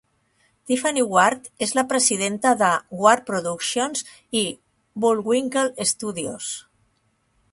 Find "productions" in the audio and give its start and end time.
3.29-4.03